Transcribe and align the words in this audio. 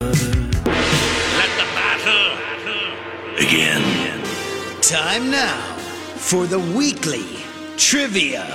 Let 0.00 1.50
the 1.58 1.66
battle 1.76 3.36
begin. 3.36 3.82
Time 4.80 5.30
now 5.30 5.76
for 6.16 6.46
the 6.46 6.58
weekly 6.58 7.44
trivia. 7.76 8.46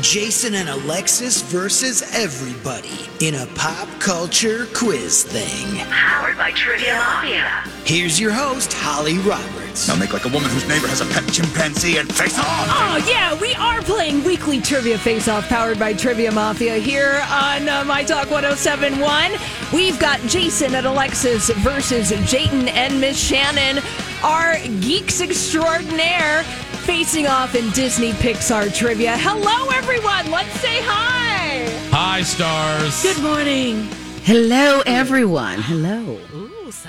Jason 0.00 0.54
and 0.54 0.68
Alexis 0.68 1.42
versus 1.42 2.02
everybody 2.14 3.08
in 3.20 3.34
a 3.34 3.46
pop 3.54 3.88
culture 3.98 4.66
quiz 4.74 5.24
thing. 5.24 5.84
Powered 5.86 6.36
by 6.36 6.52
Trivia 6.52 6.94
Mafia. 6.94 7.64
Here's 7.84 8.20
your 8.20 8.30
host, 8.30 8.72
Holly 8.72 9.18
Roberts. 9.18 9.88
Now 9.88 9.96
make 9.96 10.12
like 10.12 10.24
a 10.24 10.28
woman 10.28 10.50
whose 10.50 10.68
neighbor 10.68 10.86
has 10.86 11.00
a 11.00 11.06
pet 11.06 11.24
chimpanzee 11.32 11.96
and 11.96 12.12
face 12.14 12.38
off. 12.38 12.44
Oh, 12.46 13.04
yeah, 13.08 13.38
we 13.40 13.54
are 13.54 13.82
playing 13.82 14.22
weekly 14.24 14.60
Trivia 14.60 14.98
Face 14.98 15.26
Off 15.26 15.48
powered 15.48 15.78
by 15.78 15.94
Trivia 15.94 16.30
Mafia 16.30 16.76
here 16.76 17.24
on 17.30 17.68
uh, 17.68 17.84
My 17.84 18.04
Talk 18.04 18.30
1071. 18.30 19.32
We've 19.72 19.98
got 19.98 20.20
Jason 20.22 20.74
and 20.74 20.86
Alexis 20.86 21.50
versus 21.50 22.10
Jayton 22.30 22.68
and 22.68 23.00
Miss 23.00 23.18
Shannon, 23.18 23.82
our 24.22 24.58
geeks 24.80 25.20
extraordinaire, 25.20 26.44
facing 26.88 27.26
off 27.26 27.54
in 27.54 27.68
Disney 27.72 28.12
Pixar 28.12 28.74
trivia. 28.74 29.14
Hello, 29.18 29.68
everyone. 29.76 30.30
Let's 30.30 30.58
say 30.58 30.80
hi. 30.80 31.68
Hi, 31.90 32.22
stars. 32.22 33.02
Good 33.02 33.22
morning. 33.22 33.86
Hello, 34.22 34.80
everyone. 34.86 35.60
Hello. 35.60 36.18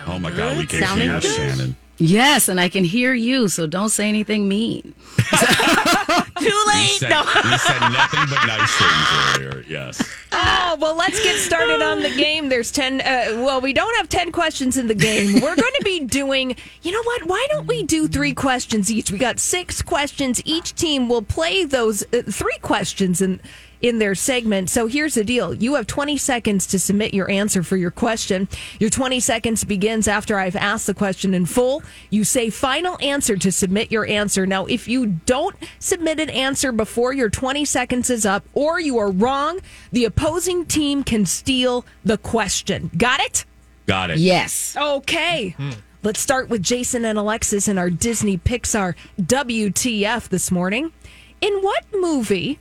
Oh 0.08 0.18
my 0.18 0.32
God, 0.32 0.58
we 0.58 0.66
can 0.66 0.80
Sounding 0.80 1.10
hear 1.10 1.20
good. 1.20 1.36
Shannon. 1.36 1.76
Yes, 1.98 2.48
and 2.48 2.62
I 2.62 2.70
can 2.70 2.86
hear 2.86 3.14
you, 3.14 3.50
so 3.50 3.68
don't 3.68 3.90
say 3.90 4.08
anything 4.08 4.48
mean. 4.48 4.96
Too 6.40 6.46
You 6.46 6.68
late. 6.68 7.00
said, 7.00 7.10
No. 7.10 7.22
you 7.22 7.58
said 7.58 7.80
nothing 7.80 8.26
but 8.30 8.46
nice 8.48 8.72
things 8.76 9.46
earlier. 9.46 9.66
Yes. 9.68 10.02
Oh, 10.32 10.78
well, 10.80 10.96
let's 10.96 11.22
get 11.24 11.38
started 11.40 11.82
on 11.82 12.02
the 12.02 12.10
game. 12.16 12.50
There's 12.50 12.72
10, 12.72 13.02
uh, 13.02 13.44
well, 13.44 13.62
we 13.62 13.74
don't 13.74 13.96
have 13.98 14.08
10 14.10 14.32
questions 14.32 14.78
in 14.78 14.88
the 14.88 14.96
game. 14.96 15.34
We're 15.42 15.56
going 15.56 15.74
to 15.78 15.82
be 15.84 16.02
doing, 16.02 16.56
you 16.82 16.92
know 16.92 17.02
what? 17.04 17.24
Why 17.28 17.46
don't 17.52 17.68
we 17.68 17.84
do 17.84 18.08
three 18.08 18.34
questions 18.34 18.92
each? 18.92 19.12
We 19.12 19.18
got 19.18 19.40
six 19.40 19.82
questions. 19.82 20.42
Each 20.46 20.74
team 20.76 21.10
will 21.10 21.22
play 21.24 21.66
those 21.66 22.04
uh, 22.14 22.22
three 22.30 22.58
questions 22.62 23.22
in, 23.22 23.40
in 23.82 24.00
their 24.00 24.16
segment. 24.16 24.70
So 24.70 24.88
here's 24.88 25.16
the 25.16 25.24
deal 25.24 25.54
you 25.54 25.76
have 25.76 25.88
20 25.88 26.18
seconds 26.18 26.68
to 26.68 26.80
submit 26.80 27.14
your 27.14 27.30
answer 27.30 27.64
for 27.64 27.78
your 27.78 27.92
question. 27.92 28.48
Your 28.80 28.90
20 28.90 29.20
seconds 29.20 29.64
begins 29.64 30.08
after 30.08 30.38
I've 30.38 30.56
asked 30.56 30.88
the 30.88 30.94
question 30.94 31.34
in 31.34 31.46
full. 31.46 31.84
You 32.10 32.24
say 32.24 32.50
final 32.50 32.98
answer 33.02 33.38
to 33.38 33.52
submit 33.52 33.92
your 33.92 34.06
answer. 34.06 34.46
Now, 34.46 34.66
if 34.66 34.88
you 34.88 35.08
don't 35.26 35.56
submit 35.80 36.20
an 36.20 36.30
answer 36.30 36.72
before 36.72 37.14
your 37.14 37.30
20 37.30 37.66
seconds 37.66 38.10
is 38.10 38.26
up 38.26 38.44
or 38.54 38.80
you 38.80 38.98
are 38.98 39.12
wrong, 39.12 39.60
the 39.92 40.06
opposing 40.06 40.66
team 40.66 41.04
can 41.04 41.26
steal 41.26 41.86
the 42.04 42.18
question. 42.18 42.92
Got 42.98 43.22
it? 43.22 43.46
Got 43.86 44.12
it. 44.12 44.20
Yes. 44.20 44.76
Okay. 44.78 45.56
Mm-hmm. 45.58 45.80
Let's 46.02 46.22
start 46.22 46.48
with 46.48 46.64
Jason 46.64 47.04
and 47.04 47.18
Alexis 47.18 47.68
in 47.68 47.78
our 47.78 47.90
Disney 47.90 48.38
Pixar 48.38 48.96
WTF 49.22 50.30
this 50.30 50.50
morning. 50.50 50.94
In 51.42 51.54
what 51.62 51.86
movie 51.94 52.60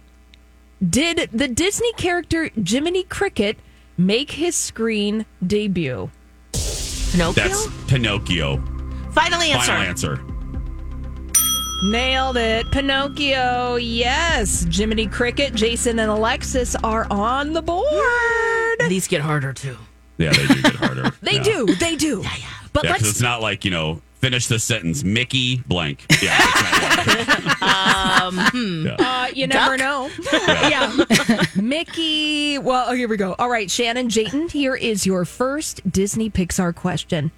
did 0.86 1.30
the 1.32 1.48
Disney 1.48 1.92
character 1.94 2.50
Jiminy 2.66 3.04
Cricket 3.04 3.58
make 3.96 4.32
his 4.32 4.54
screen 4.56 5.26
debut? 5.46 6.10
Pinocchio? 6.52 7.32
That's 7.32 7.66
Pinocchio. 7.88 8.56
Final 9.12 9.40
answer. 9.40 9.66
Final 9.72 9.82
answer. 9.82 10.20
Nailed 11.84 12.36
it. 12.36 12.70
Pinocchio. 12.72 13.76
Yes. 13.76 14.66
Jiminy 14.70 15.06
Cricket, 15.06 15.54
Jason, 15.54 15.98
and 16.00 16.10
Alexis 16.10 16.74
are 16.76 17.06
on 17.10 17.52
the 17.52 17.62
board. 17.62 17.84
These 18.88 19.06
get 19.08 19.20
harder 19.20 19.52
too. 19.52 19.76
Yeah, 20.18 20.32
they 20.32 20.46
do 20.48 20.62
get 20.62 20.74
harder. 20.74 21.12
They 21.22 21.34
yeah. 21.36 21.42
do. 21.42 21.74
They 21.76 21.94
do. 21.96 22.20
Yeah, 22.24 22.30
yeah. 22.40 22.46
But 22.72 22.84
Yeah, 22.84 22.92
'cause 22.92 23.02
let's 23.02 23.10
it's 23.12 23.20
not 23.20 23.40
like, 23.40 23.64
you 23.64 23.70
know, 23.70 24.02
finish 24.20 24.46
the 24.48 24.58
sentence. 24.58 25.04
Mickey 25.04 25.58
blank. 25.68 26.04
Yeah. 26.20 26.36
it's 26.40 27.28
not 27.28 27.60
like- 27.60 27.62
um, 28.22 28.36
hmm. 28.38 28.86
yeah. 28.86 28.96
You 29.34 29.46
never 29.46 29.76
know. 29.76 30.10
yeah. 30.32 31.04
Mickey. 31.56 32.58
Well, 32.58 32.86
oh, 32.88 32.94
here 32.94 33.08
we 33.08 33.16
go. 33.16 33.34
All 33.38 33.48
right, 33.50 33.70
Shannon 33.70 34.08
Jayton, 34.08 34.48
here 34.50 34.74
is 34.74 35.06
your 35.06 35.24
first 35.24 35.88
Disney 35.90 36.30
Pixar 36.30 36.74
question. 36.74 37.30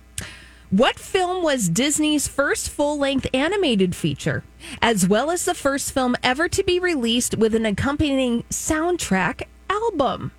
What 0.70 0.98
film 1.00 1.42
was 1.42 1.68
Disney's 1.68 2.28
first 2.28 2.70
full 2.70 2.96
length 2.96 3.26
animated 3.34 3.96
feature, 3.96 4.44
as 4.80 5.08
well 5.08 5.30
as 5.30 5.44
the 5.44 5.54
first 5.54 5.90
film 5.92 6.14
ever 6.22 6.48
to 6.48 6.62
be 6.62 6.78
released 6.78 7.36
with 7.36 7.56
an 7.56 7.66
accompanying 7.66 8.44
soundtrack 8.50 9.42
album? 9.68 10.30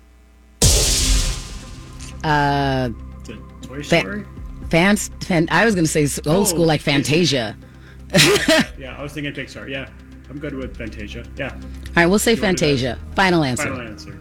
Uh, 2.24 2.90
Toy 3.62 3.82
fa- 3.82 4.00
Story? 4.00 4.24
fans, 4.70 5.10
fan, 5.20 5.48
I 5.50 5.64
was 5.64 5.74
going 5.74 5.84
to 5.84 5.90
say 5.90 6.04
s- 6.04 6.20
old 6.26 6.48
school 6.48 6.66
like 6.66 6.80
Fantasia. 6.80 7.56
Yeah, 8.78 8.94
I 8.98 9.02
was 9.02 9.12
thinking 9.12 9.32
Pixar. 9.32 9.68
Yeah, 9.70 9.88
I'm 10.32 10.38
good 10.38 10.54
with 10.54 10.74
Fantasia. 10.78 11.26
Yeah, 11.36 11.52
All 11.52 11.60
right, 11.94 12.06
we'll 12.06 12.18
say 12.18 12.30
You 12.30 12.38
Fantasia. 12.38 12.98
Final 13.14 13.44
answer. 13.44 13.64
final 13.64 13.82
answer. 13.82 14.18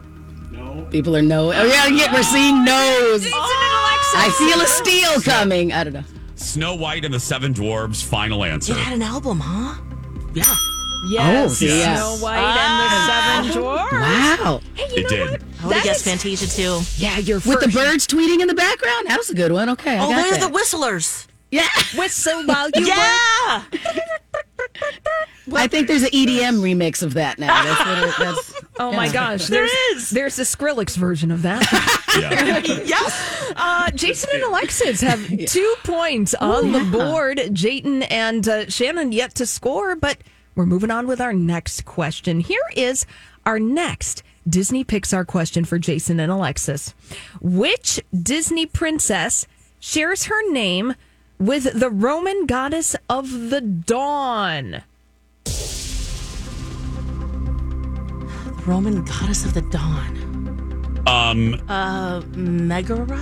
No. 0.52 0.86
People 0.92 1.16
are 1.16 1.22
no. 1.22 1.54
Oh, 1.54 1.64
yeah, 1.64 1.88
yeah, 1.88 2.12
we're 2.12 2.20
ah! 2.20 2.32
seeing 2.34 2.66
no's. 2.66 3.24
Jason 3.24 3.40
and 3.40 3.74
Alexis. 3.80 4.14
I 4.18 4.30
feel 4.38 4.62
a 4.62 4.68
steal 4.68 5.22
coming. 5.22 5.72
I 5.72 5.86
don't 5.86 5.94
know. 5.94 6.04
Snow 6.36 6.76
White 6.76 7.06
and 7.06 7.14
the 7.14 7.20
Seven 7.20 7.54
Dwarves. 7.54 8.04
Final 8.04 8.44
answer. 8.44 8.74
It 8.74 8.80
had 8.80 8.94
an 8.96 9.02
album, 9.04 9.40
huh? 9.42 9.82
Yeah. 10.34 10.44
Yes. 11.10 11.62
Oh, 11.62 11.66
yeah. 11.66 11.96
Snow 11.96 12.18
White 12.18 12.40
and 12.40 13.48
the 13.48 13.54
Seven 13.54 13.64
ah! 13.64 13.88
Dwarfs. 13.88 13.94
Wow. 14.42 14.62
Hey, 14.76 14.88
you 14.94 14.98
It 14.98 15.04
know 15.04 15.10
did. 15.10 15.32
what? 15.32 15.42
I 15.62 15.68
would 15.68 15.76
have 15.76 15.84
guessed 15.86 16.06
is- 16.08 16.12
Fantasia 16.12 16.48
too. 16.48 16.82
Yeah, 16.98 17.18
your 17.20 17.38
With 17.40 17.62
the 17.62 17.70
birds 17.74 18.06
tweeting 18.06 18.42
in 18.42 18.48
the 18.50 18.54
background? 18.54 19.08
That 19.08 19.18
was 19.18 19.30
a 19.30 19.34
good 19.34 19.54
one. 19.54 19.70
Okay. 19.70 19.96
I 19.98 20.04
Oh, 20.06 20.10
got 20.10 20.16
they're 20.24 20.32
that. 20.32 20.42
the 20.42 20.50
Whistlers. 20.50 21.30
Yeah. 21.52 21.68
whistle 21.96 22.44
while 22.46 22.70
you 22.76 22.88
work. 22.90 23.64
Yeah. 25.52 25.60
I 25.60 25.68
think 25.68 25.88
there's 25.88 26.04
an 26.04 26.10
EDM 26.10 26.60
remix 26.62 27.04
of 27.04 27.14
that 27.16 27.40
now. 27.40 27.64
That's 27.64 27.86
what 27.86 28.10
it, 28.10 28.16
that's. 28.18 28.54
Oh 28.80 28.92
my 28.92 29.12
gosh, 29.12 29.46
there's. 29.46 30.10
There's 30.10 30.40
a 30.40 30.44
Skrillex 30.44 30.96
version 30.98 31.30
of 31.30 31.44
that. 31.44 31.62
Yeah. 32.20 32.58
yes. 32.84 33.54
Uh, 33.56 33.92
Jason 33.92 34.32
and 34.34 34.44
Alexis 34.44 35.02
have 35.02 35.20
two 35.46 35.76
points 35.84 36.34
on 36.34 36.72
the 36.72 36.80
board. 36.86 37.42
Jayton 37.54 38.02
and 38.04 38.48
uh, 38.48 38.70
Shannon 38.70 39.12
yet 39.12 39.36
to 39.36 39.46
score, 39.46 39.96
but 39.96 40.18
we're 40.56 40.66
moving 40.66 40.90
on 40.90 41.06
with 41.06 41.22
our 41.22 41.34
next 41.34 41.86
question. 41.86 42.40
Here 42.40 42.64
is 42.76 43.06
our 43.46 43.60
next 43.60 44.24
Disney 44.50 44.84
Pixar 44.84 45.28
question 45.28 45.64
for 45.64 45.78
Jason 45.78 46.20
and 46.20 46.32
Alexis. 46.32 46.96
Which 47.40 48.00
Disney 48.20 48.66
princess 48.66 49.46
shares 49.80 50.24
her 50.26 50.52
name 50.52 50.96
with 51.38 51.80
the 51.80 51.90
Roman 51.92 52.48
goddess 52.48 52.96
of 53.10 53.50
the 53.52 53.62
dawn? 53.62 54.84
Roman 58.66 59.04
goddess 59.06 59.46
of 59.46 59.54
the 59.54 59.62
dawn. 59.64 61.04
Um, 61.08 61.62
Uh, 61.68 62.22
Megara. 62.36 63.18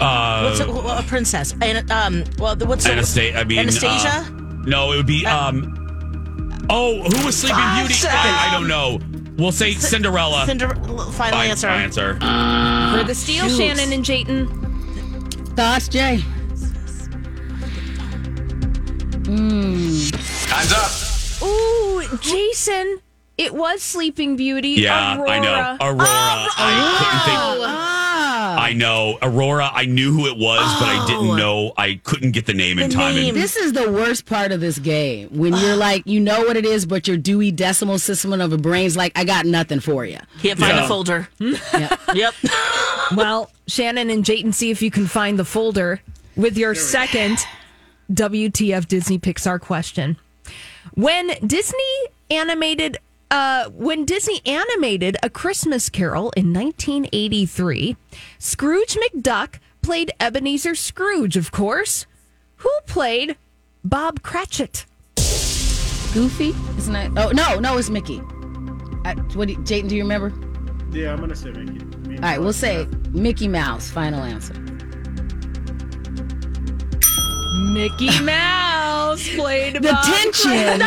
uh, 0.00 0.42
What's 0.42 0.60
a, 0.60 0.68
a 0.68 1.02
princess? 1.06 1.54
And 1.62 1.90
um, 1.90 2.24
well, 2.38 2.56
the- 2.56 2.66
what's 2.66 2.84
the- 2.84 2.92
Anastasia. 2.92 3.38
I 3.38 3.44
mean, 3.44 3.58
Anastasia? 3.60 4.08
uh, 4.08 4.30
no, 4.66 4.92
it 4.92 4.96
would 4.96 5.06
be. 5.06 5.24
Um, 5.26 6.66
oh, 6.70 7.02
who 7.02 7.24
was 7.26 7.36
Sleeping 7.36 7.56
Beauty? 7.76 7.94
I, 8.08 8.48
I 8.48 8.52
don't 8.58 8.66
know. 8.68 8.98
we'll 9.36 9.52
say 9.52 9.72
Cinderella. 9.74 10.44
Cinder- 10.46 10.74
final 10.74 11.12
Final 11.12 11.38
answer. 11.38 11.68
answer. 11.68 12.14
For 12.14 13.04
the 13.04 13.14
steal, 13.14 13.48
shoot. 13.48 13.56
Shannon 13.76 13.92
and 13.92 14.04
Jayton. 14.04 14.48
Thoughts, 15.56 15.88
Jay? 15.88 16.22
Time's 19.28 20.72
up. 20.72 21.42
Ooh, 21.46 22.02
Jason. 22.20 22.98
It 23.38 23.54
was 23.54 23.82
Sleeping 23.82 24.34
Beauty. 24.36 24.70
Yeah, 24.70 25.16
Aurora. 25.16 25.30
I 25.30 25.38
know. 25.38 25.76
Aurora. 25.80 26.06
I 26.08 26.96
couldn't 26.98 27.20
think. 27.24 27.68
Ah. 27.70 28.58
I 28.60 28.72
know. 28.72 29.16
Aurora, 29.22 29.70
I 29.72 29.84
knew 29.86 30.12
who 30.12 30.26
it 30.26 30.36
was, 30.36 30.58
but 30.80 30.88
I 30.88 31.06
didn't 31.06 31.36
know. 31.36 31.72
I 31.76 32.00
couldn't 32.02 32.32
get 32.32 32.46
the 32.46 32.52
name 32.54 32.78
in 32.80 32.90
time. 32.90 33.14
name. 33.14 33.34
And 33.34 33.36
This 33.36 33.54
is 33.56 33.72
the 33.74 33.90
worst 33.92 34.26
part 34.26 34.50
of 34.50 34.60
this 34.60 34.78
game 34.80 35.28
when 35.30 35.54
you're 35.54 35.76
like, 35.76 36.02
you 36.06 36.18
know 36.18 36.40
what 36.40 36.56
it 36.56 36.64
is, 36.66 36.84
but 36.84 37.06
your 37.06 37.16
Dewey 37.16 37.52
Decimal 37.52 37.98
System 38.00 38.32
of 38.40 38.52
a 38.52 38.58
brain's 38.58 38.96
like, 38.96 39.12
I 39.16 39.24
got 39.24 39.46
nothing 39.46 39.78
for 39.80 40.04
you. 40.04 40.18
Can't 40.42 40.58
find 40.58 40.76
Yeah. 40.76 40.84
a 40.84 40.88
folder. 40.88 41.28
Yeah. 41.40 41.96
Yep. 42.14 42.34
Well, 43.16 43.50
Shannon 43.68 44.10
and 44.10 44.24
Jayton, 44.24 44.52
see 44.52 44.70
if 44.70 44.82
you 44.82 44.90
can 44.90 45.06
find 45.06 45.38
the 45.38 45.44
folder 45.44 46.00
with 46.36 46.58
your 46.58 46.74
second 46.74 47.38
WTF 48.12 48.88
Disney 48.88 49.18
Pixar 49.18 49.60
question. 49.60 50.16
When 50.94 51.28
Disney 51.46 51.78
animated 52.30 52.98
uh, 53.30 53.68
when 53.70 54.04
Disney 54.04 54.40
animated 54.46 55.16
A 55.22 55.30
Christmas 55.30 55.88
Carol 55.88 56.30
in 56.36 56.52
1983, 56.52 57.96
Scrooge 58.38 58.96
McDuck 58.96 59.58
played 59.82 60.10
Ebenezer 60.20 60.74
Scrooge, 60.74 61.36
of 61.36 61.50
course. 61.50 62.06
Who 62.56 62.70
played 62.86 63.36
Bob 63.84 64.22
Cratchit? 64.22 64.86
Goofy? 66.12 66.54
Isn't 66.78 66.94
that? 66.94 67.10
Oh, 67.16 67.30
no, 67.30 67.58
no, 67.58 67.76
it's 67.78 67.90
Mickey. 67.90 68.20
I, 69.04 69.14
what 69.34 69.48
do 69.48 69.54
you, 69.54 69.58
Jayden, 69.60 69.88
do 69.88 69.96
you 69.96 70.02
remember? 70.02 70.32
Yeah, 70.90 71.12
I'm 71.12 71.20
gonna 71.20 71.36
say 71.36 71.50
Mickey. 71.50 71.84
Me 72.08 72.16
and 72.16 72.24
All 72.24 72.30
right, 72.30 72.40
we'll 72.40 72.52
say 72.52 72.80
yeah. 72.80 72.96
Mickey 73.10 73.46
Mouse. 73.46 73.90
Final 73.90 74.22
answer. 74.22 74.54
Mickey 77.72 78.20
Mouse 78.22 78.57
played 79.34 79.74
The 79.76 79.80
Bob 79.92 80.04
tension, 80.04 80.86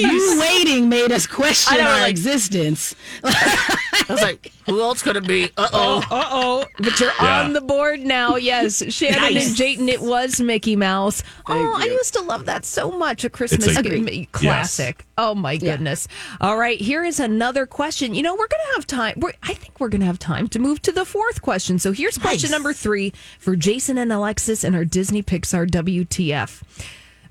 you 0.00 0.40
waiting 0.40 0.88
made 0.88 1.12
us 1.12 1.26
question 1.26 1.78
know, 1.78 1.84
our 1.84 2.00
like- 2.00 2.10
existence. 2.10 2.94
I 3.24 4.04
was 4.08 4.20
like, 4.22 4.52
who 4.66 4.80
else 4.80 5.02
could 5.02 5.16
it 5.16 5.26
be? 5.26 5.44
Uh 5.56 5.68
oh. 5.72 6.02
Uh 6.10 6.24
oh, 6.30 6.64
but 6.78 6.98
you're 7.00 7.12
Yeah. 7.20 7.42
on 7.44 7.52
the 7.52 7.60
board 7.60 8.00
now. 8.00 8.36
Yes, 8.36 8.82
Shannon 8.92 9.20
Nice. 9.34 9.48
and 9.48 9.56
Jayton, 9.56 9.88
it 9.88 10.00
was 10.00 10.40
Mickey 10.40 10.76
Mouse. 10.76 11.22
oh, 11.46 11.74
I 11.76 11.84
used 11.84 12.14
to 12.14 12.22
love 12.22 12.46
that 12.46 12.64
so 12.64 12.90
much. 12.90 13.24
A 13.24 13.30
Christmas 13.30 13.76
a- 13.76 13.82
g- 13.82 13.88
Agreed. 13.96 14.32
classic. 14.32 15.04
Oh 15.18 15.34
my 15.34 15.56
goodness. 15.56 16.08
All 16.40 16.56
right, 16.56 16.80
here 16.80 17.04
is 17.04 17.20
another 17.20 17.64
question. 17.66 18.14
You 18.14 18.22
know, 18.22 18.34
we're 18.34 18.48
going 18.48 18.62
to 18.70 18.74
have 18.74 18.86
time. 18.86 19.14
We're, 19.18 19.32
I 19.42 19.54
think 19.54 19.78
we're 19.78 19.88
going 19.88 20.00
to 20.00 20.06
have 20.06 20.18
time 20.18 20.48
to 20.48 20.58
move 20.58 20.82
to 20.82 20.92
the 20.92 21.04
fourth 21.04 21.42
question. 21.42 21.78
So 21.78 21.92
here's 21.92 22.18
question 22.18 22.48
Nice. 22.50 22.56
number 22.56 22.72
three 22.72 23.12
for 23.38 23.54
Jason 23.56 23.98
and 23.98 24.12
Alexis 24.12 24.64
and 24.64 24.74
our 24.74 24.84
Disney 24.84 25.22
Pixar 25.22 25.68
WTF. 25.70 26.62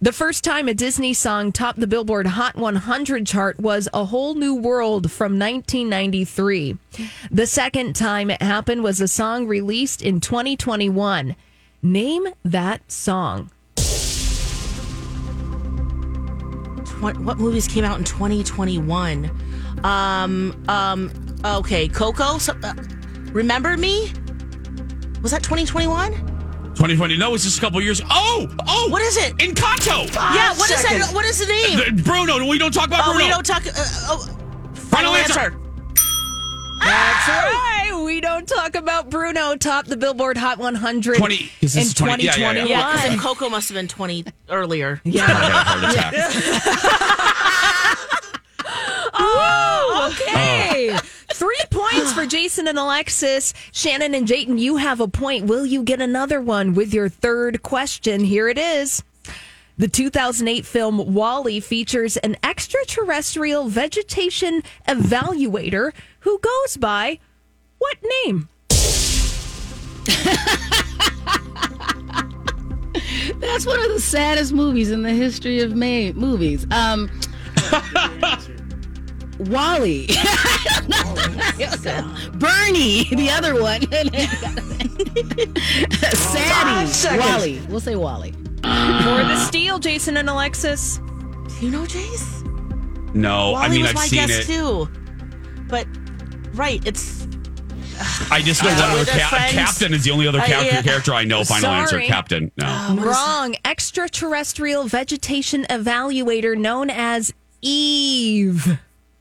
The 0.03 0.11
first 0.11 0.43
time 0.43 0.67
a 0.67 0.73
Disney 0.73 1.13
song 1.13 1.51
topped 1.51 1.79
the 1.79 1.85
Billboard 1.85 2.25
Hot 2.25 2.55
100 2.55 3.27
chart 3.27 3.59
was 3.59 3.87
A 3.93 4.05
Whole 4.05 4.33
New 4.33 4.55
World 4.55 5.11
from 5.11 5.37
1993. 5.37 6.75
The 7.29 7.45
second 7.45 7.95
time 7.95 8.31
it 8.31 8.41
happened 8.41 8.81
was 8.81 8.99
a 8.99 9.07
song 9.07 9.45
released 9.45 10.01
in 10.01 10.19
2021. 10.19 11.35
Name 11.83 12.27
that 12.43 12.91
song. 12.91 13.51
What, 16.99 17.19
what 17.19 17.37
movies 17.37 17.67
came 17.67 17.83
out 17.83 17.99
in 17.99 18.03
2021? 18.03 19.29
Um, 19.83 20.63
um, 20.67 21.11
okay, 21.45 21.87
Coco. 21.87 22.39
So, 22.39 22.55
uh, 22.63 22.73
Remember 23.33 23.77
Me? 23.77 24.11
Was 25.21 25.29
that 25.29 25.43
2021? 25.43 26.30
2020. 26.75 27.17
No, 27.17 27.33
it's 27.35 27.43
just 27.43 27.57
a 27.57 27.61
couple 27.61 27.81
years. 27.81 28.01
Oh, 28.09 28.47
oh. 28.67 28.87
What 28.89 29.01
is 29.01 29.17
it? 29.17 29.35
Encanto. 29.37 30.11
yeah, 30.15 30.53
what 30.57 30.69
is 30.71 30.81
that? 30.83 31.11
What 31.13 31.25
is 31.25 31.39
the 31.39 31.45
name? 31.47 31.95
The- 31.95 32.03
Bruno. 32.03 32.45
We 32.47 32.57
don't 32.57 32.73
talk 32.73 32.87
about 32.87 33.01
Oh, 33.07 33.11
Bruno. 33.11 33.25
we 33.25 33.29
don't 33.31 33.45
talk. 33.45 33.65
Uh, 33.65 33.71
oh, 34.09 34.37
Final 34.73 35.13
answer. 35.15 35.55
That's 36.79 37.27
right. 37.27 38.01
We 38.03 38.19
don't 38.21 38.47
talk 38.47 38.75
about 38.75 39.09
Bruno 39.09 39.55
top 39.55 39.85
the 39.85 39.95
Billboard 39.97 40.35
Hot 40.37 40.57
100 40.57 41.17
20 41.17 41.51
is 41.61 41.75
in 41.75 41.83
this 41.83 41.93
20 41.93 42.23
yeah, 42.23 42.35
yeah, 42.35 42.51
yeah. 42.51 42.53
2021. 42.65 43.11
Yeah, 43.17 43.21
Coco 43.21 43.49
must 43.49 43.69
have 43.69 43.75
been 43.75 43.87
20 43.87 44.25
earlier. 44.49 44.99
Yeah. 45.03 45.27
had 45.27 45.51
a 45.51 45.63
heart 45.63 45.93
attack. 45.93 46.13
Oh, 49.13 50.11
okay. 50.13 50.97
Three 51.33 51.59
points 51.69 52.10
for 52.21 52.27
Jason 52.27 52.67
and 52.67 52.77
Alexis. 52.77 53.51
Shannon 53.71 54.13
and 54.13 54.27
Jayton, 54.27 54.59
you 54.59 54.77
have 54.77 54.99
a 54.99 55.07
point. 55.07 55.47
Will 55.47 55.65
you 55.65 55.81
get 55.81 55.99
another 56.01 56.39
one 56.39 56.75
with 56.75 56.93
your 56.93 57.09
third 57.09 57.63
question? 57.63 58.23
Here 58.23 58.47
it 58.47 58.59
is. 58.59 59.01
The 59.79 59.87
2008 59.87 60.63
film 60.63 61.15
WALL-E 61.15 61.61
features 61.61 62.17
an 62.17 62.37
extraterrestrial 62.43 63.69
vegetation 63.69 64.61
evaluator 64.87 65.93
who 66.19 66.37
goes 66.37 66.77
by 66.77 67.17
what 67.79 67.97
name? 68.23 68.49
That's 73.39 73.65
one 73.65 73.79
of 73.79 73.89
the 73.89 73.99
saddest 73.99 74.53
movies 74.53 74.91
in 74.91 75.01
the 75.01 75.09
history 75.09 75.61
of 75.61 75.75
ma- 75.75 76.11
movies. 76.13 76.67
Um, 76.69 77.09
WALL-E. 79.49 80.07
Bernie, 82.33 83.03
the 83.15 83.29
other 83.31 83.61
one. 83.61 83.81
Sadie. 86.15 87.17
WALL-E. 87.19 87.61
We'll 87.69 87.79
say 87.79 87.95
WALL-E. 87.95 88.31
For 88.31 89.23
the 89.23 89.45
steal, 89.45 89.79
Jason 89.79 90.17
and 90.17 90.29
Alexis. 90.29 90.97
Do 90.97 91.65
you 91.65 91.71
know 91.71 91.83
Jace? 91.83 92.43
No, 93.15 93.51
WALL-E 93.51 93.65
I 93.65 93.69
mean 93.69 93.81
was 93.81 93.89
I've 93.89 93.95
my 93.95 94.07
seen 94.07 94.27
guess 94.27 94.47
it. 94.49 94.53
too. 94.53 94.87
But 95.67 95.87
right, 96.53 96.85
it's 96.85 97.27
I 98.31 98.41
just 98.41 98.63
know 98.63 98.69
Uh, 98.69 98.73
one 98.75 98.83
other 98.83 98.99
with 98.99 99.07
their 99.11 99.19
ca- 99.21 99.29
friends. 99.29 99.53
Captain 99.53 99.93
is 99.93 100.03
the 100.03 100.11
only 100.11 100.27
other 100.27 100.39
Uh, 100.39 100.45
character, 100.45 100.75
yeah. 100.75 100.81
character 100.81 101.13
I 101.13 101.23
know. 101.23 101.43
Final 101.43 101.71
answer, 101.71 101.95
Sorry. 101.95 102.07
Captain. 102.07 102.51
No. 102.57 102.95
Wrong. 102.99 103.55
Extraterrestrial 103.65 104.85
vegetation 104.85 105.65
evaluator 105.69 106.57
known 106.57 106.89
as 106.89 107.33
Eve. 107.61 108.77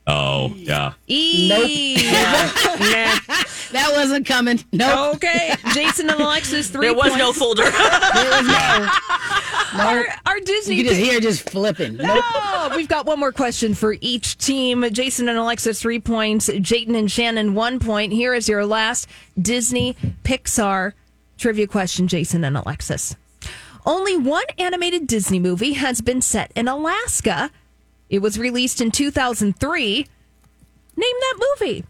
Oh, 0.07 0.53
yeah. 0.57 0.95
Eve. 1.07 1.99
That 3.73 3.93
wasn't 3.93 4.27
coming. 4.27 4.59
Nope. 4.73 5.15
Okay, 5.17 5.55
Jason 5.73 6.11
and 6.11 6.21
Alexis, 6.21 6.69
three 6.73 6.89
there 6.89 6.95
was 6.95 7.11
points. 7.11 7.19
no 7.19 7.33
folder. 7.33 7.63
There 7.63 7.71
was 7.71 8.47
no. 8.49 8.89
Our, 9.81 10.05
our 10.27 10.41
Disney. 10.41 10.75
You 10.75 10.83
can 10.85 10.95
just 10.95 11.01
hear 11.11 11.21
just 11.21 11.49
flipping. 11.49 11.97
Nope. 11.97 12.25
Oh, 12.25 12.73
we've 12.75 12.89
got 12.89 13.07
one 13.07 13.21
more 13.21 13.31
question 13.31 13.75
for 13.75 13.95
each 14.01 14.37
team. 14.39 14.85
Jason 14.91 15.29
and 15.29 15.39
Alexis, 15.39 15.81
three 15.81 16.01
points. 16.01 16.49
Jayton 16.61 16.97
and 16.97 17.09
Shannon, 17.09 17.55
one 17.55 17.79
point. 17.79 18.13
Here 18.13 18.35
is 18.35 18.49
your 18.49 18.67
last 18.67 19.07
Disney 19.41 19.95
Pixar 20.25 20.95
trivia 21.39 21.69
question, 21.69 22.09
Jason 22.09 22.43
and 22.43 22.57
Alexis. 22.57 23.15
Only 23.87 24.17
one 24.17 24.45
animated 24.59 25.07
Disney 25.07 25.39
movie 25.39 25.75
has 25.75 26.01
been 26.01 26.21
set 26.21 26.51
in 26.57 26.67
Alaska. 26.67 27.53
It 28.11 28.19
was 28.21 28.39
released 28.39 28.81
in 28.81 28.91
2003. 28.91 29.97
Name 29.97 30.07
that 30.97 31.35
movie. 31.61 31.85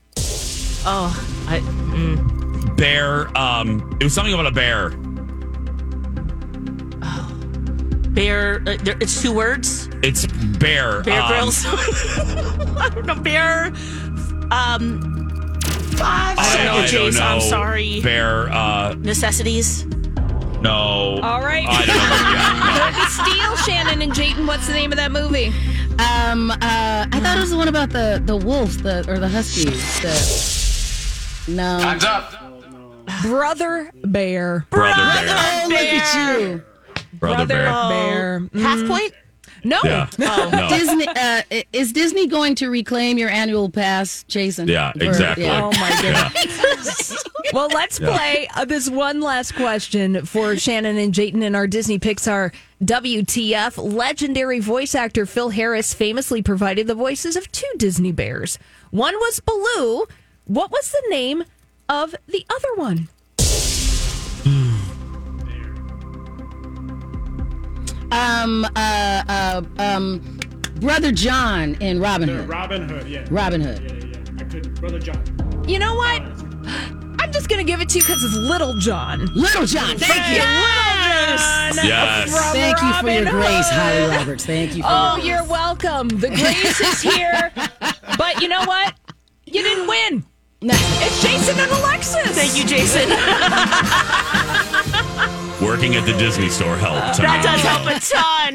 oh, 0.87 1.47
I, 1.49 2.75
Bear. 2.77 3.37
Um, 3.37 3.97
it 4.01 4.05
was 4.05 4.13
something 4.15 4.33
about 4.33 4.47
a 4.47 4.51
bear. 4.53 4.93
Oh, 7.03 7.33
bear. 8.11 8.63
Uh, 8.67 8.77
there, 8.83 8.97
it's 9.01 9.21
two 9.21 9.33
words. 9.35 9.89
It's 10.03 10.27
bear. 10.59 11.03
Bear 11.03 11.23
um, 11.23 11.29
Grylls. 11.29 11.65
I 11.67 12.91
don't 12.95 13.07
know. 13.07 13.15
Bear. 13.17 13.67
Um. 14.51 15.17
Five 15.97 16.39
I, 16.39 16.43
I 16.43 16.87
seconds, 16.87 16.93
don't 16.93 17.15
know. 17.15 17.35
I'm 17.35 17.41
sorry. 17.43 18.01
Bear. 18.01 18.51
Uh, 18.51 18.95
Necessities. 18.99 19.85
no. 20.63 21.19
All 21.23 21.41
right. 21.43 21.67
I 21.69 21.85
don't 21.87 21.97
know. 21.97 22.05
Yeah, 22.31 22.91
For 22.91 22.99
the 22.99 23.07
steal, 23.31 23.57
Shannon 23.67 24.01
and 24.01 24.13
Jayton, 24.15 24.47
what's 24.47 24.67
the 24.67 24.73
name 24.73 24.93
of 24.93 24.97
that 24.97 25.13
movie? 25.13 25.53
Um, 26.01 26.51
uh, 26.51 26.57
I 26.63 27.21
thought 27.23 27.37
it 27.37 27.41
was 27.41 27.51
the 27.51 27.57
one 27.57 27.69
about 27.69 27.91
the 27.91 28.23
the 28.25 28.37
wolves, 28.37 28.79
the 28.79 29.05
or 29.11 29.19
the 29.19 29.29
huskies. 29.29 30.01
The 30.01 31.53
no. 31.53 31.79
Time's 31.81 32.05
up. 32.05 32.33
Brother 33.23 33.91
Bear. 34.05 34.67
no. 34.71 34.77
Brother 34.77 35.03
bear. 35.27 35.27
Oh, 35.29 35.69
look 35.69 35.79
at 35.79 36.41
you. 36.41 36.63
Brother, 37.15 37.47
bear. 37.47 37.65
Bear. 37.89 38.49
Half 38.55 38.87
point. 38.87 39.13
No. 39.65 39.79
Yeah. 39.85 40.09
No. 40.19 40.69
Disney 40.71 41.07
uh, 41.09 41.43
is 41.73 41.93
Disney 41.93 42.27
going 42.29 42.55
to 42.57 42.71
reclaim 42.71 43.19
your 43.19 43.29
annual 43.29 43.69
pass, 43.69 44.25
Jason? 44.29 44.69
Yeah, 44.69 44.93
For- 44.93 45.05
exactly. 45.05 45.49
Oh 45.49 45.71
my 45.73 45.99
goodness. 46.01 47.25
Well, 47.53 47.69
let's 47.69 47.99
Yeah. 47.99 48.17
play 48.17 48.49
uh, 48.55 48.65
this 48.65 48.89
one 48.89 49.21
last 49.21 49.55
question 49.55 50.25
for 50.25 50.57
Shannon 50.57 50.97
and 50.99 51.13
Jayton 51.13 51.43
in 51.43 51.55
our 51.55 51.67
Disney 51.67 51.99
Pixar 51.99 52.53
WTF. 52.85 53.77
Legendary 53.77 54.61
voice 54.61 54.95
actor 54.95 55.27
Phil 55.27 55.51
Harris 55.51 55.93
famously 55.93 56.43
provided 56.43 56.87
the 56.87 56.95
voices 56.95 57.37
of 57.37 57.51
two 57.53 57.67
Disney 57.77 58.13
bears. 58.13 58.59
One 58.91 59.15
was 59.17 59.41
Baloo. 59.41 60.05
What 60.45 60.71
was 60.71 60.91
the 60.91 61.03
name 61.11 61.45
of 61.89 62.15
the 62.29 62.45
other 62.51 62.75
one? 62.77 63.09
Um, 68.13 68.65
uh, 68.65 69.23
uh, 69.29 69.63
um, 69.79 70.41
Brother 70.81 71.13
John 71.13 71.75
in 71.77 72.01
Robin 72.01 72.29
The 72.29 72.35
Hood. 72.39 72.49
Robin 72.49 72.89
Hood, 72.89 73.07
yeah. 73.09 73.25
Robin 73.31 73.61
Hood. 73.61 73.81
Yeah, 73.83 73.93
yeah, 74.09 74.17
yeah. 74.25 74.41
I 74.41 74.45
could, 74.45 74.81
Brother 74.81 74.99
John. 74.99 75.65
You 75.69 75.79
know 75.79 75.95
what? 75.95 76.21
I'm 77.41 77.45
just 77.45 77.49
going 77.57 77.65
to 77.67 77.73
give 77.73 77.81
it 77.81 77.89
to 77.89 77.99
you 77.99 78.05
because 78.05 78.23
it's 78.23 78.37
Little 78.37 78.75
John. 78.75 79.25
Little 79.35 79.65
John. 79.65 79.97
Thank 79.97 80.29
you. 80.29 80.43
Little 80.43 81.39
John. 81.39 81.73
Yes. 81.87 82.31
from 82.31 82.53
Thank 82.53 82.83
you 82.83 82.93
for 83.01 83.09
your 83.09 83.25
Robin 83.25 83.41
grace, 83.41 83.71
Hood. 83.71 83.81
Holly 84.11 84.17
Roberts. 84.19 84.45
Thank 84.45 84.77
you 84.77 84.83
for 84.83 84.89
Oh, 84.93 85.17
your 85.17 85.25
you're 85.39 85.45
welcome. 85.45 86.09
The 86.09 86.29
grace 86.29 86.81
is 86.83 87.01
here. 87.01 87.51
But 88.19 88.43
you 88.43 88.49
know 88.49 88.63
what? 88.67 88.95
You 89.47 89.63
didn't 89.63 89.89
win. 89.89 90.23
It's 90.61 91.23
Jason 91.23 91.59
and 91.59 91.71
Alexis. 91.73 92.29
Thank 92.37 92.55
you, 92.59 92.67
Jason. 92.69 93.09
Working 95.67 95.97
at 95.97 96.05
the 96.05 96.13
Disney 96.19 96.51
store 96.51 96.77
helped. 96.77 97.17
that 97.19 97.43
does 97.43 97.63
help 97.63 97.87
a 97.87 97.99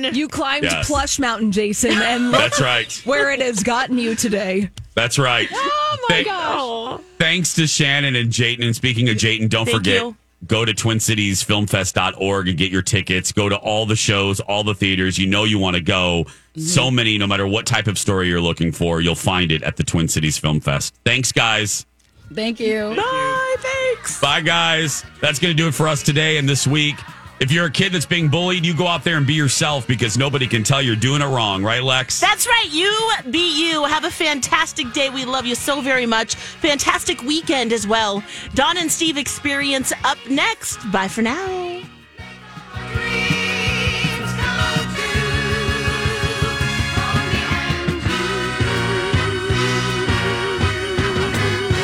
ton. 0.06 0.13
You 0.13 0.27
climbed 0.27 0.65
Yes. 0.65 0.86
Plush 0.88 1.18
Mountain, 1.18 1.51
Jason, 1.51 1.94
and 1.94 2.30
look 2.30 2.42
That's 2.42 2.62
right. 2.62 2.92
where 3.06 3.32
it 3.32 3.42
has 3.42 3.63
gotten 3.63 3.98
you 3.98 4.13
today. 4.13 4.70
That's 4.94 5.18
right. 5.18 5.48
Oh 5.51 5.98
my 6.08 6.15
Thank- 6.15 6.27
gosh. 6.27 7.01
Thanks 7.25 7.55
to 7.55 7.65
Shannon 7.65 8.15
and 8.15 8.29
Jayton. 8.29 8.63
And 8.63 8.75
speaking 8.75 9.10
of 9.10 9.17
Jayton, 9.17 9.48
don't 9.48 9.65
Thank 9.65 9.77
forget. 9.77 10.00
you. 10.00 10.15
Go 10.46 10.63
to 10.63 10.75
twincitiesfilmfest.org 10.75 12.48
and 12.48 12.55
get 12.55 12.72
your 12.72 12.84
tickets. 12.84 13.32
Go 13.32 13.50
to 13.50 13.55
all 13.55 13.88
the 13.88 13.96
shows, 13.96 14.39
all 14.41 14.63
the 14.63 14.75
theaters. 14.75 15.17
You 15.17 15.25
know 15.25 15.44
you 15.44 15.58
want 15.58 15.75
to 15.75 15.82
go. 15.82 16.25
Mm-hmm. 16.27 16.62
So 16.62 16.91
many, 16.91 17.17
no 17.17 17.25
matter 17.25 17.48
what 17.48 17.65
type 17.65 17.88
of 17.88 17.98
story 17.98 18.27
you're 18.27 18.39
looking 18.39 18.72
for, 18.72 19.01
you'll 19.01 19.15
find 19.15 19.51
it 19.51 19.63
at 19.63 19.75
the 19.75 19.84
Twin 19.84 20.08
Cities 20.08 20.38
Film 20.38 20.60
Fest. 20.60 20.94
Thanks, 21.03 21.32
guys. 21.32 21.88
Thank 22.32 22.60
you. 22.60 22.94
Bye, 22.96 23.55
thanks. 23.58 24.22
Bye, 24.22 24.41
guys. 24.41 25.03
That's 25.20 25.39
going 25.39 25.51
to 25.51 25.58
do 25.58 25.67
it 25.67 25.74
for 25.74 25.88
us 25.88 26.03
today 26.03 26.38
and 26.38 26.48
this 26.48 26.67
week. 26.67 26.96
If 27.39 27.51
you're 27.51 27.65
a 27.65 27.72
kid 27.72 27.92
that's 27.92 28.06
being 28.06 28.30
bullied, 28.30 28.65
you 28.65 28.74
go 28.74 28.88
out 28.88 29.04
there 29.04 29.18
and 29.18 29.27
be 29.27 29.34
yourself 29.34 29.86
because 29.86 30.18
nobody 30.18 30.48
can 30.48 30.63
tell 30.63 30.82
you're 30.82 30.96
doing 30.96 31.22
it 31.22 31.25
wrong, 31.25 31.63
right, 31.63 31.84
Lex? 31.84 32.22
That's 32.22 32.48
right. 32.48 32.70
You 32.72 33.12
be 33.30 33.70
you. 33.70 33.84
Have 33.84 34.06
a 34.06 34.12
fantastic 34.12 34.94
day. 34.94 35.10
We 35.10 35.25
love 35.25 35.46
you 35.46 35.56
so 35.56 35.82
very 35.82 36.06
much. 36.06 36.36
Fantastic 36.36 37.22
weekend 37.24 37.74
as 37.74 37.86
well. 37.86 38.24
Don 38.54 38.77
and 38.77 38.89
Steve 38.89 39.18
experience 39.18 39.92
up 40.06 40.18
next. 40.30 40.77
Bye 40.92 41.10
for 41.10 41.22
now. 41.24 41.75